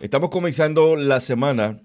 [0.00, 1.78] Estamos comenzando la semana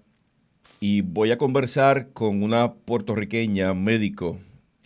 [0.79, 4.39] y voy a conversar con una puertorriqueña médico.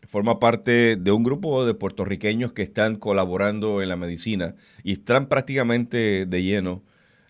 [0.08, 5.28] Forma parte de un grupo de puertorriqueños que están colaborando en la medicina y están
[5.28, 6.82] prácticamente de lleno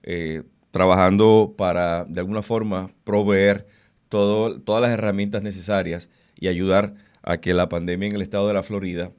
[0.04, 3.68] eh, trabajando para, de alguna forma, proveer
[4.08, 6.08] todo, todas las herramientas necesarias
[6.40, 6.94] y ayudar
[7.24, 9.12] a que la pandemia en el estado de la Florida,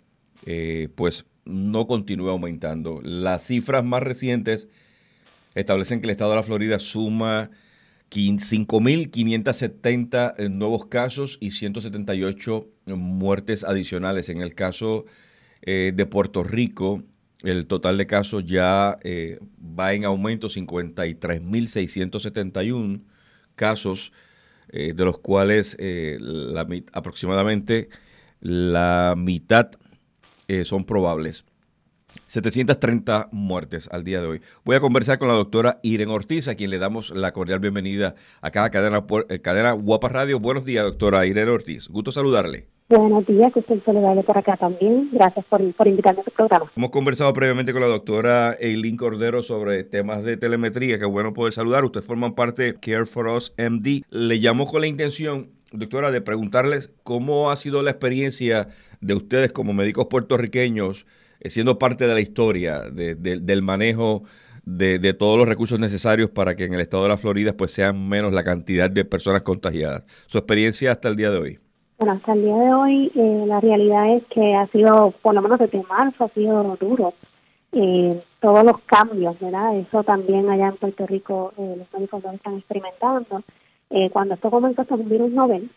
[0.47, 3.03] eh, pues, no continúe aumentando.
[3.03, 4.67] Las cifras más recientes
[5.55, 7.51] establecen que el estado de la Florida suma
[8.11, 14.29] 5.570 eh, nuevos casos y 178 muertes adicionales.
[14.29, 15.05] En el caso
[15.63, 17.05] eh, de Puerto Rico,
[17.43, 23.03] el total de casos ya eh, va en aumento, 53.671
[23.55, 24.13] casos,
[24.73, 25.77] de los cuales
[26.93, 27.89] aproximadamente
[28.41, 29.73] la mitad
[30.63, 31.45] son probables.
[32.27, 34.41] 730 muertes al día de hoy.
[34.65, 38.15] Voy a conversar con la doctora Irene Ortiz, a quien le damos la cordial bienvenida
[38.41, 40.39] acá a Cadena, eh, Cadena Guapa Radio.
[40.39, 41.89] Buenos días, doctora Irene Ortiz.
[41.89, 42.67] Gusto saludarle.
[42.91, 45.11] Buenos días, gusto saludarle por acá también.
[45.13, 46.73] Gracias por, por invitarme a su programa.
[46.75, 50.99] Hemos conversado previamente con la doctora Eileen Cordero sobre temas de telemetría.
[50.99, 51.85] Qué bueno poder saludar.
[51.85, 54.03] Ustedes forman parte de Care for Us MD.
[54.11, 58.67] Le llamo con la intención, doctora, de preguntarles cómo ha sido la experiencia
[59.01, 61.07] de ustedes como médicos puertorriqueños
[61.49, 64.25] siendo parte de la historia del manejo
[64.65, 68.09] de, todos los recursos necesarios para que en el estado de la Florida pues sean
[68.09, 70.05] menos la cantidad de personas contagiadas.
[70.27, 71.59] Su experiencia hasta el día de hoy.
[71.99, 75.43] Bueno, hasta el día de hoy eh, la realidad es que ha sido, por lo
[75.43, 77.15] menos desde marzo, ha sido duro.
[77.73, 79.77] Eh, todos los cambios, ¿verdad?
[79.77, 83.43] Eso también allá en Puerto Rico los médicos lo están experimentando.
[84.13, 85.71] cuando esto comenzó, esto es un virus novel,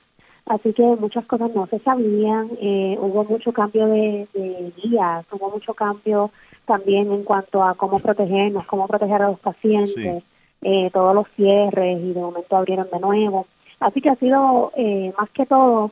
[0.45, 4.27] Así que muchas cosas no se sabían, eh, hubo mucho cambio de,
[4.75, 6.31] guías, hubo mucho cambio
[6.65, 10.23] también en cuanto a cómo protegernos, cómo proteger a los pacientes,
[10.61, 13.47] eh, todos los cierres y de momento abrieron de nuevo.
[13.79, 15.91] Así que ha sido eh, más que todo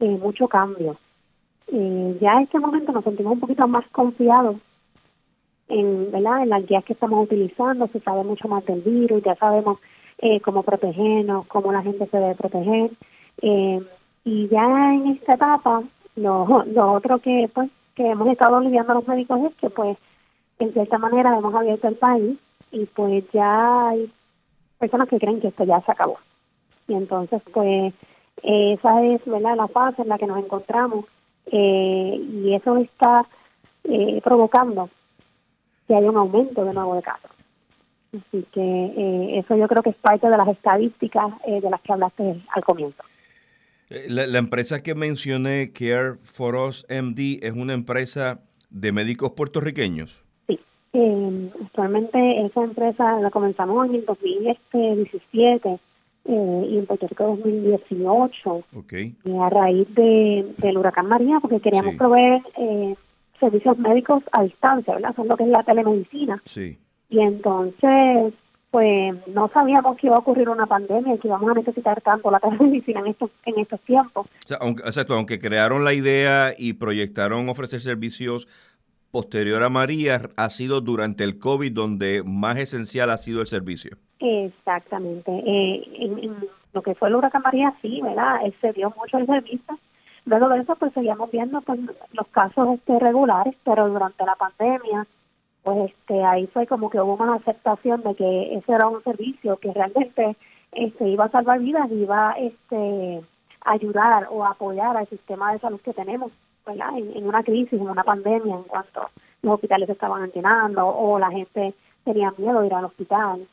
[0.00, 0.96] mucho cambio.
[1.66, 4.56] ya en este momento nos sentimos un poquito más confiados
[5.68, 6.44] en, ¿verdad?
[6.44, 9.78] en las guías que estamos utilizando, se sabe mucho más del virus, ya sabemos
[10.44, 12.90] cómo protegernos, cómo la gente se debe proteger.
[13.42, 13.80] Eh,
[14.24, 15.82] y ya en esta etapa,
[16.16, 19.98] lo, lo otro que pues que hemos estado lidiando los médicos es que pues
[20.60, 22.38] en cierta manera hemos abierto el país
[22.70, 24.12] y pues ya hay
[24.78, 26.18] personas que creen que esto ya se acabó.
[26.86, 27.92] Y entonces pues
[28.42, 29.56] esa es ¿verdad?
[29.56, 31.06] la fase en la que nos encontramos
[31.46, 33.26] eh, y eso está
[33.84, 34.88] eh, provocando
[35.88, 37.30] que haya un aumento de nuevo de casos.
[38.12, 42.42] Así que eso yo creo que es parte de las estadísticas de las que hablaste
[42.54, 43.02] al comienzo.
[43.90, 48.40] Eh, la, empresa que mencioné, Care for Us MD, es una empresa
[48.70, 50.24] de médicos puertorriqueños.
[50.46, 50.58] Sí,
[50.92, 55.68] eh, actualmente esa empresa la comenzamos en el 2017
[56.24, 58.64] eh, y en Puerto Rico 2018.
[58.74, 59.14] Okay.
[59.40, 62.42] a raíz de, del huracán María, porque queríamos proveer
[63.40, 65.14] servicios médicos a distancia, ¿verdad?
[65.16, 66.42] Son lo que es la telemedicina.
[66.44, 66.76] Sí.
[67.08, 68.34] Y entonces
[68.70, 72.30] pues no sabíamos que iba a ocurrir una pandemia y que íbamos a necesitar tanto
[72.30, 74.26] la telemedicina en estos, en estos tiempos.
[74.26, 78.46] O sea, aunque, exacto, aunque crearon la idea y proyectaron ofrecer servicios
[79.10, 83.96] posterior a María, ha sido durante el COVID donde más esencial ha sido el servicio.
[84.18, 85.30] Exactamente.
[85.46, 86.36] Eh, en,
[86.74, 88.40] lo que fue el huracán María, sí, ¿verdad?
[88.60, 89.78] se dio mucho el servicio.
[90.26, 91.80] Luego de eso, pues seguíamos viendo pues,
[92.12, 95.06] los casos este, regulares, pero durante la pandemia
[95.68, 99.58] pues este ahí fue como que hubo más aceptación de que ese era un servicio
[99.58, 100.34] que realmente
[100.72, 103.22] este iba a salvar vidas iba este
[103.62, 106.32] a ayudar o apoyar al sistema de salud que tenemos.
[106.66, 109.08] En, una crisis, en una pandemia, en cuanto
[109.42, 111.74] los hospitales estaban llenando o la gente
[112.04, 113.46] tenía miedo de ir al hospital.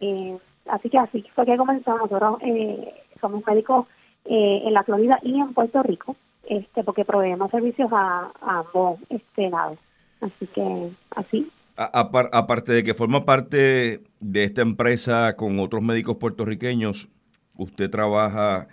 [0.00, 1.96] Eh, así que así fue que comenzó.
[1.96, 3.86] Nosotros eh, somos médicos
[4.24, 9.00] eh, en la Florida y en Puerto Rico, este porque proveemos servicios a, a ambos
[9.08, 9.78] este, lados.
[10.20, 11.50] Así que así.
[11.78, 17.08] Aparte de que forma parte de esta empresa con otros médicos puertorriqueños,
[17.54, 18.68] usted trabaja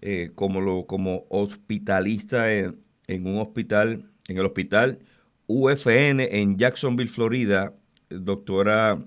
[0.00, 2.76] eh, como, lo, como hospitalista en,
[3.08, 5.00] un hospital, en el hospital
[5.46, 7.74] UFN en Jacksonville, Florida.
[8.08, 9.04] Doctora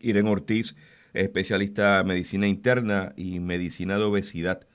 [0.00, 0.74] Irene Ortiz,
[1.12, 4.66] especialista en medicina interna y medicina de obesidad,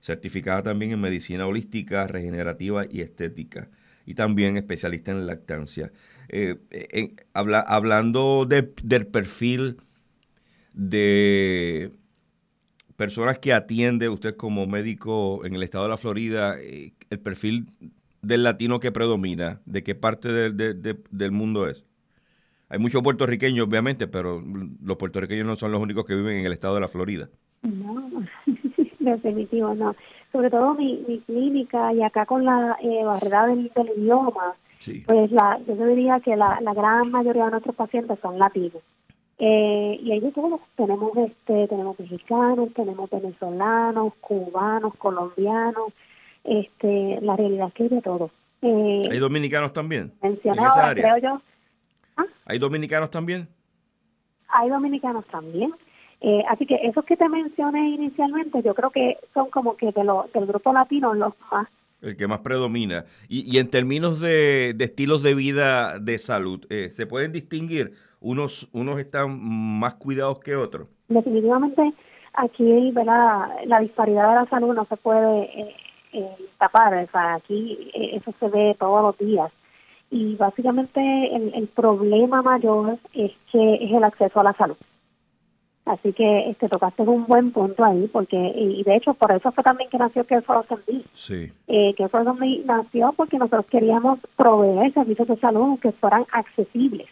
[0.00, 3.70] certificada también en medicina holística, regenerativa y estética
[4.06, 5.92] y también especialista en lactancia.
[6.28, 6.56] Eh,
[7.34, 9.76] hablando del perfil
[10.74, 11.92] de
[12.96, 17.66] personas que atiende usted como médico en el estado de la Florida, eh, el perfil
[18.22, 21.84] del latino que predomina, ¿de qué parte del mundo es?
[22.72, 24.42] hay muchos puertorriqueños, obviamente, pero
[24.82, 27.28] los puertorriqueños no son los únicos que viven en el estado de la Florida.
[27.60, 28.10] No,
[28.98, 29.94] definitivo, no.
[30.32, 34.54] Sobre todo mi, mi clínica y acá con la eh, barrera del, idioma,
[35.06, 38.82] pues la, yo diría que la, la gran mayoría de nuestros pacientes son latinos.
[39.44, 45.92] Eh, y ahí de todos tenemos este tenemos mexicanos tenemos venezolanos cubanos colombianos
[46.44, 48.30] este la realidad es que hay de todo.
[48.60, 51.42] Eh, hay dominicanos también mencionaba creo yo.
[52.16, 52.26] ¿Ah?
[52.44, 53.48] hay dominicanos también
[54.48, 55.74] hay dominicanos también
[56.22, 60.04] eh, así que esos que te mencioné inicialmente yo creo que son como que de
[60.04, 61.68] lo, del grupo latino los más
[62.00, 66.66] el que más predomina y, y en términos de, de estilos de vida de salud
[66.68, 67.92] se pueden distinguir
[68.22, 70.88] unos, unos están más cuidados que otros.
[71.08, 71.92] Definitivamente
[72.34, 73.48] aquí ¿verdad?
[73.66, 75.76] la disparidad de la salud no se puede eh,
[76.12, 79.50] eh, tapar, o sea, aquí eh, eso se ve todos los días.
[80.10, 81.00] Y básicamente
[81.34, 84.76] el, el, problema mayor es que es el acceso a la salud.
[85.92, 89.62] Así que este tocaste un buen punto ahí, porque y de hecho por eso fue
[89.62, 90.64] también que nació que for
[91.12, 91.52] Sí.
[91.68, 92.08] Eh, que
[92.64, 97.08] nació porque nosotros queríamos proveer servicios de salud que fueran accesibles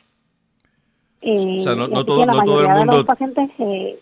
[1.23, 2.93] eh, o sea, no, todo, no todo el mundo...
[2.93, 4.01] De los pacientes, eh,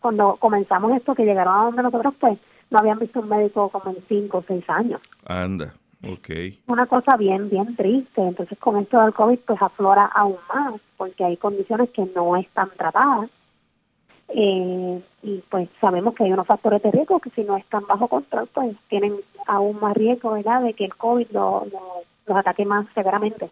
[0.00, 2.38] cuando comenzamos esto, que llegaron a donde nosotros, pues,
[2.70, 5.00] no habían visto un médico como en cinco o seis años.
[5.26, 6.28] Anda, ok.
[6.66, 8.20] Una cosa bien, bien triste.
[8.20, 12.70] Entonces, con esto del COVID, pues, aflora aún más, porque hay condiciones que no están
[12.76, 13.30] tratadas.
[14.36, 18.08] Eh, y pues sabemos que hay unos factores de riesgo que si no están bajo
[18.08, 19.14] control, pues tienen
[19.46, 21.64] aún más riesgo, ¿verdad?, de que el COVID lo,
[22.26, 23.48] los ataque más severamente.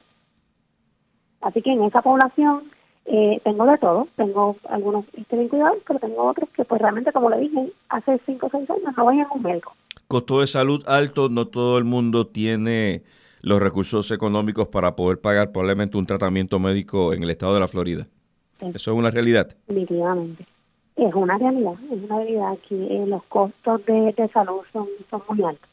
[1.41, 2.65] Así que en esa población
[3.05, 7.13] eh, tengo de todo, tengo algunos que bien cuidados, pero tengo otros que pues realmente,
[7.13, 9.77] como le dije, hace 5 o 6 años no vayan a un médico.
[10.09, 13.05] Costo de salud alto, no todo el mundo tiene
[13.41, 17.69] los recursos económicos para poder pagar probablemente un tratamiento médico en el estado de la
[17.69, 18.09] Florida.
[18.61, 19.49] Eso es una realidad.
[19.69, 20.47] Definitivamente.
[20.97, 22.53] Es una realidad, es una realidad.
[22.53, 25.71] Aquí eh, los costos de, salud son, son muy altos.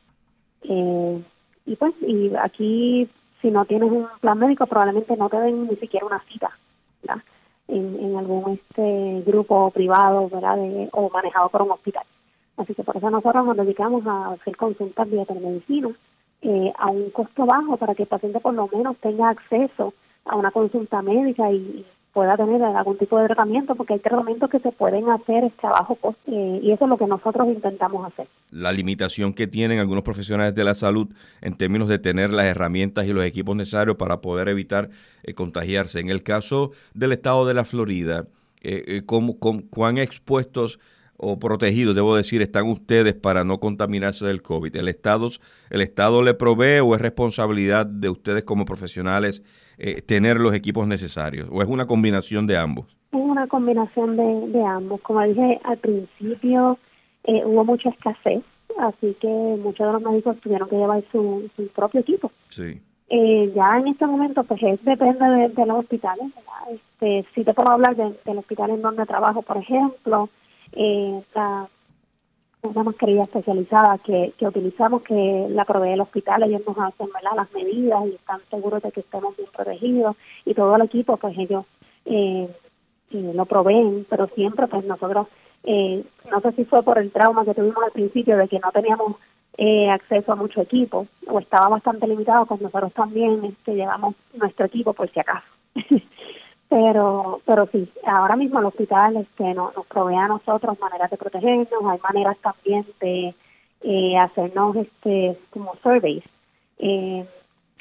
[0.63, 1.23] Eh,
[1.65, 3.09] y pues, y aquí
[3.41, 6.51] si no tienes un plan médico probablemente no te den ni siquiera una cita
[7.67, 10.57] en, algún este grupo privado ¿verdad?
[10.91, 12.03] o manejado por un hospital.
[12.57, 15.89] Así que por eso nosotros nos dedicamos a hacer consultas de telemedicina
[16.41, 19.93] eh, a un costo bajo para que el paciente por lo menos tenga acceso
[20.25, 24.59] a una consulta médica y, pueda tener algún tipo de tratamiento, porque hay tratamientos que
[24.59, 28.05] se pueden hacer este, a bajo costo eh, y eso es lo que nosotros intentamos
[28.11, 28.27] hacer.
[28.51, 31.07] La limitación que tienen algunos profesionales de la salud
[31.41, 34.89] en términos de tener las herramientas y los equipos necesarios para poder evitar
[35.23, 35.99] eh, contagiarse.
[35.99, 38.25] En el caso del estado de la Florida,
[38.61, 40.79] eh, ¿cómo, ¿cuán expuestos
[41.19, 44.75] o protegidos, debo decir, están ustedes para no contaminarse del COVID?
[44.75, 45.27] ¿El Estado,
[45.69, 49.43] ¿El Estado le provee o es responsabilidad de ustedes como profesionales
[49.77, 51.49] eh, tener los equipos necesarios?
[51.51, 52.87] ¿O es una combinación de ambos?
[53.11, 55.01] Es una combinación de, de ambos.
[55.01, 56.79] Como dije al principio,
[57.25, 58.41] eh, hubo mucha escasez,
[58.79, 62.31] así que muchos de los médicos tuvieron que llevar su, su propio equipo.
[62.47, 62.81] Sí.
[63.09, 66.27] Eh, ya en este momento, pues es, depende de, los hospitales.
[66.71, 70.29] Este, si te puedo hablar del hospital en donde trabajo, por ejemplo,
[70.73, 71.21] eh,
[72.61, 77.51] una mascarilla especializada que, que utilizamos, que la provee el hospital, ellos nos hacen las
[77.53, 80.15] medidas y están seguros de que estemos bien protegidos.
[80.45, 81.65] Y todo el equipo, pues ellos
[82.05, 82.49] eh,
[83.11, 85.27] eh, lo proveen, pero siempre pues nosotros,
[85.63, 88.71] eh, no sé si fue por el trauma que tuvimos al principio de que no
[88.71, 89.15] teníamos
[89.91, 94.93] acceso a mucho equipo o estaba bastante limitado, pues nosotros también este, llevamos nuestro equipo
[94.93, 95.45] por si acaso.
[96.69, 101.17] Pero, pero sí, ahora mismo el hospital este, no, nos provee a nosotros maneras de
[101.17, 103.33] protegernos, hay maneras también de
[103.81, 106.23] eh, hacernos este como surveys
[106.77, 107.25] eh,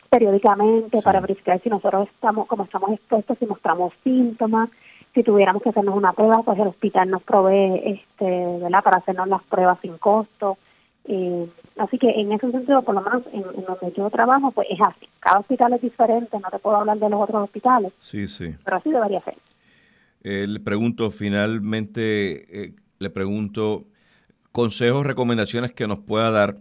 [0.09, 4.71] periódicamente para verificar si nosotros estamos, como estamos expuestos, si mostramos síntomas,
[5.15, 8.83] si tuviéramos que hacernos una prueba, pues el hospital nos provee este, ¿verdad?
[8.83, 10.57] para hacernos las pruebas sin costo.
[11.11, 14.79] Eh, así que en ese sentido, por lo menos en, donde yo trabajo, pues es
[14.81, 15.09] así.
[15.21, 17.93] Cada hospital es diferente, no te puedo hablar de los otros hospitales.
[17.99, 18.55] Sí, sí.
[18.63, 19.37] Pero así debería ser.
[20.23, 23.87] Eh, le pregunto finalmente, eh, le pregunto
[24.53, 26.59] consejos, recomendaciones que nos pueda dar.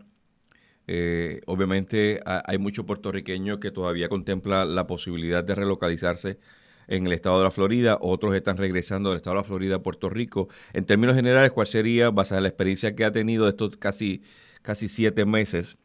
[1.47, 6.39] obviamente hay muchos puertorriqueños que todavía contempla la posibilidad de relocalizarse
[6.87, 9.83] en el estado de la Florida, otros están regresando del estado de la Florida a
[9.83, 10.47] Puerto Rico.
[10.73, 14.21] En términos generales, ¿cuál sería, basada en la experiencia que ha tenido estos casi,
[14.61, 15.77] casi siete meses,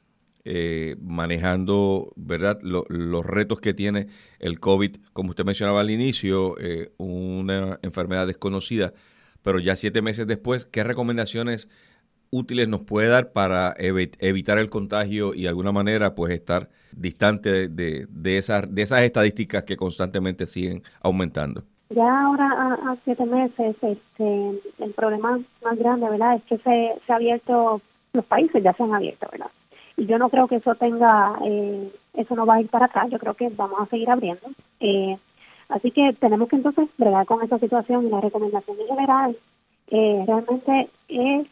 [0.44, 4.09] eh, manejando verdad los retos que tiene
[4.40, 8.92] el COVID, como usted mencionaba al inicio, eh, una enfermedad desconocida,
[9.42, 11.68] pero ya siete meses después, ¿qué recomendaciones
[12.33, 17.69] útiles nos puede dar para evitar el contagio y de alguna manera pues estar distante
[17.69, 21.62] de, de, esas, de esas estadísticas que constantemente siguen aumentando?
[21.91, 26.37] Ya ahora a, siete meses este, el problema más grande ¿verdad?
[26.37, 27.83] es que se, se ha abierto,
[28.15, 29.51] los países ya se han abierto, ¿verdad?
[29.99, 33.07] Y yo no creo que eso tenga, eh, eso no va a ir para acá,
[33.09, 34.49] yo creo que vamos a seguir abriendo.
[34.81, 35.19] Eh,
[35.69, 39.37] así que tenemos que entonces bregar con esta situación y la recomendación en general
[39.89, 41.47] eh, realmente es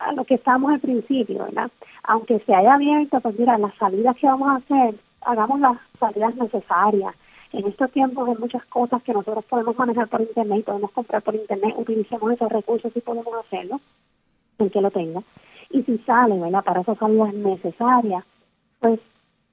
[0.00, 1.70] a lo que estamos al principio, ¿verdad?
[2.04, 6.34] Aunque se haya abierto, pues mira, las salidas que vamos a hacer, hagamos las salidas
[6.36, 7.14] necesarias.
[7.52, 11.34] En estos tiempos hay muchas cosas que nosotros podemos manejar por internet podemos comprar por
[11.34, 13.80] internet, utilicemos esos recursos y podemos hacerlo,
[14.58, 15.22] el que lo tenga.
[15.70, 16.64] Y si sale, ¿verdad?
[16.64, 18.24] Para esas salidas necesarias,
[18.80, 19.00] pues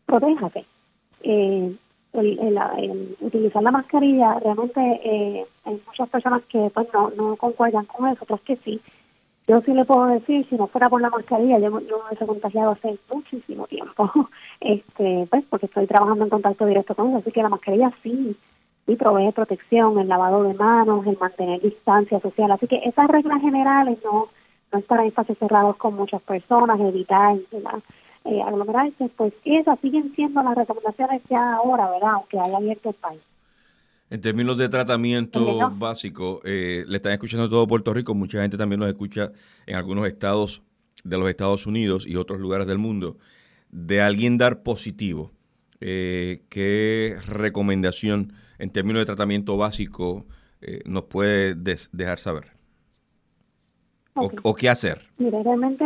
[0.05, 0.65] protéjate.
[1.21, 1.75] Eh,
[2.13, 8.23] utilizar la mascarilla, realmente eh, hay muchas personas que pues no, no concuerdan con eso,
[8.23, 8.79] otras que sí.
[9.47, 12.25] Yo sí le puedo decir, si no fuera por la mascarilla, yo, yo me hubiese
[12.25, 14.09] contagiado hace muchísimo tiempo,
[14.61, 18.37] este pues porque estoy trabajando en contacto directo con eso, así que la mascarilla sí,
[18.85, 23.41] sí provee protección, el lavado de manos, el mantener distancia social, así que esas reglas
[23.41, 24.29] generales no,
[24.71, 27.81] no estar en espacios cerrados con muchas personas, evitar la,
[28.25, 32.13] eh, aglomerarse, pues esas siguen siendo las recomendaciones ya ahora, ¿verdad?
[32.13, 33.21] Aunque haya abierto el país.
[34.13, 38.79] En términos de tratamiento básico, eh, le están escuchando todo Puerto Rico, mucha gente también
[38.79, 39.31] nos escucha
[39.65, 40.61] en algunos estados
[41.03, 43.17] de los Estados Unidos y otros lugares del mundo,
[43.71, 45.31] de alguien dar positivo.
[45.81, 50.27] Eh, ¿Qué recomendación en términos de tratamiento básico
[50.61, 52.51] eh, nos puede dejar saber?
[54.13, 55.07] O, qué hacer?
[55.17, 55.85] Mire, realmente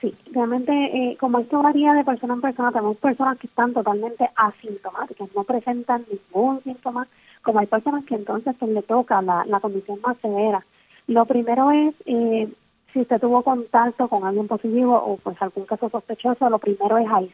[0.00, 4.30] Sí, realmente eh, como esto varía de persona en persona, tenemos personas que están totalmente
[4.34, 7.06] asintomáticas, no presentan ningún síntoma,
[7.42, 10.64] como hay personas que entonces pues, le toca la, la condición más severa.
[11.06, 12.48] Lo primero es, eh,
[12.92, 17.06] si usted tuvo contacto con alguien positivo o pues algún caso sospechoso, lo primero es
[17.10, 17.32] aislar.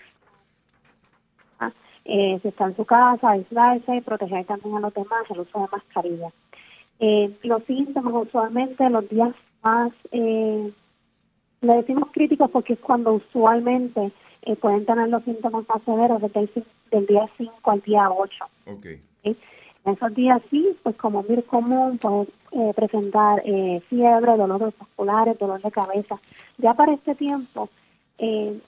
[1.61, 1.73] ¿ah?
[2.05, 5.69] Eh, si está en su casa, aislarse, proteger también a los demás, el uso de
[5.73, 6.31] mascarilla.
[6.99, 9.93] Eh, los síntomas usualmente los días más...
[10.13, 10.73] Eh,
[11.63, 14.13] le decimos críticos porque es cuando usualmente
[14.61, 18.45] pueden tener los síntomas más severos desde del día 5 al día 8.
[18.79, 19.01] Okay.
[19.87, 25.61] Esos días sí, pues como muy común, puede eh, presentar eh, fiebre, dolores musculares, dolor
[25.63, 26.19] de cabeza.
[26.59, 27.69] Ya para este tiempo,
[28.19, 28.61] eh,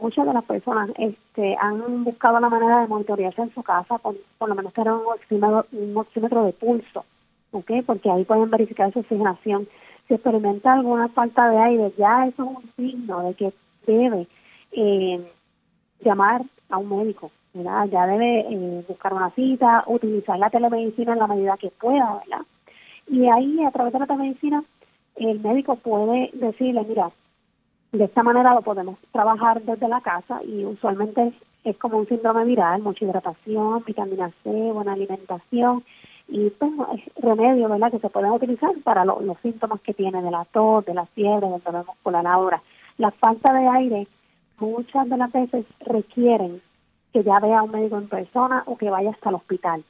[0.00, 4.16] muchas de las personas este, han buscado la manera de monitorearse en su casa, por,
[4.38, 7.04] por lo menos tener un oxímetro, un oxímetro de pulso,
[7.52, 7.70] ¿ok?
[7.86, 9.68] Porque ahí pueden verificar su oxigenación
[10.08, 13.52] si experimenta alguna falta de aire, ya eso es un signo de que
[13.86, 14.26] debe
[14.72, 15.32] eh,
[16.00, 17.30] llamar a un médico,
[17.90, 22.46] Ya debe eh, buscar una cita, utilizar la telemedicina en la medida que pueda, ¿verdad?
[23.08, 24.62] Y ahí, a través de la telemedicina,
[25.16, 27.10] el médico puede decirle, mira,
[27.92, 31.32] de esta manera lo podemos trabajar desde la casa y usualmente
[31.64, 35.82] es como un síndrome viral, mucha hidratación, vitamina C, buena alimentación
[36.28, 36.70] y pues
[37.16, 37.90] remedios ¿verdad?
[37.90, 41.48] que se pueden utilizar para los síntomas que tiene de la tos, de la fiebre,
[41.48, 42.26] del dolor muscular.
[42.26, 42.62] Ahora,
[42.98, 44.06] la falta de aire
[44.58, 46.60] muchas de las veces requieren
[47.12, 49.84] que ya vea a un médico en persona o que vaya hasta el hospital.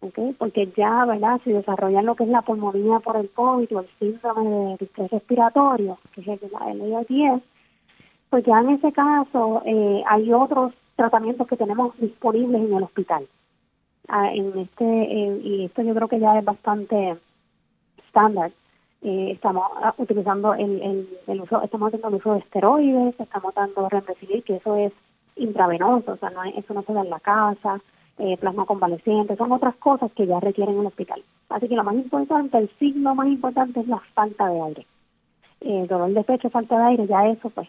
[0.00, 0.32] ¿okay?
[0.38, 1.40] Porque ya, ¿verdad?
[1.44, 5.10] Si desarrollan lo que es la pulmonía por el COVID o el síndrome de distrés
[5.10, 7.42] respiratorio, que es el, el 10
[8.30, 13.28] pues ya en ese caso eh, hay otros tratamientos que tenemos disponibles en el hospital
[14.08, 14.84] en este
[15.42, 17.16] y esto yo creo que ya es bastante
[18.06, 18.52] estándar.
[19.02, 23.88] Eh, estamos ah, utilizando el, el, uso, estamos haciendo el uso de esteroides, estamos dando
[23.88, 24.92] remdesivir, que eso es
[25.36, 27.80] intravenoso, o sea, no eso no se da en la casa,
[28.18, 31.22] eh, plasma convaleciente, son otras cosas que ya requieren el hospital.
[31.48, 34.86] Así que lo más importante, el signo más importante es la falta de aire.
[35.60, 37.68] Eh, dolor de pecho, falta de aire, ya eso pues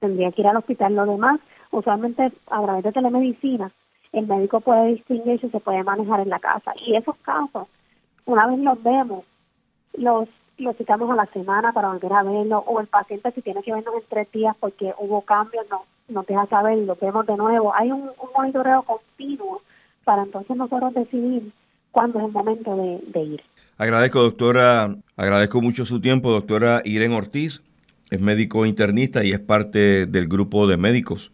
[0.00, 0.94] tendría que ir al hospital.
[0.94, 1.40] Lo demás,
[1.70, 3.70] usualmente a través de telemedicina,
[4.12, 6.72] el médico puede distinguir si se puede manejar en la casa.
[6.84, 7.68] Y esos casos,
[8.24, 9.24] una vez los vemos,
[9.94, 10.28] los
[10.58, 13.72] los citamos a la semana para volver a verlo, o el paciente si tiene que
[13.72, 17.74] vernos en tres días porque hubo cambios, no, nos deja saber lo vemos de nuevo.
[17.74, 19.62] Hay un, monitoreo continuo
[20.04, 21.52] para entonces nosotros decidir
[21.90, 23.42] cuándo es el momento de, ir.
[23.76, 27.62] Agradezco, doctora, agradezco mucho su tiempo, doctora Irene Ortiz,
[28.10, 31.30] es médico internista y es parte del grupo de médicos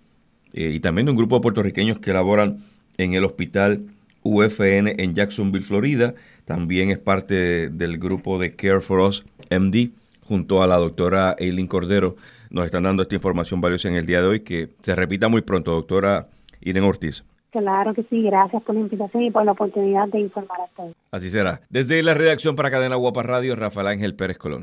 [0.53, 2.59] eh, y también de un grupo de puertorriqueños que laboran
[2.99, 3.87] en el hospital
[4.23, 6.15] UFN en Jacksonville, Florida.
[6.45, 9.91] También es parte del grupo de Care for Us MD,
[10.25, 12.17] junto a la doctora Eileen Cordero.
[12.55, 15.43] Nos están dando esta información valiosa en el día de hoy, que se repita muy
[15.43, 16.29] pronto, doctora
[16.61, 17.25] Irene Ortiz.
[17.51, 20.93] Claro que sí, gracias por la invitación y por la oportunidad de informar a todos.
[21.11, 21.63] Así será.
[21.69, 24.63] Desde la redacción para Cadena Guapa Radio, Rafael Ángel Pérez Colón.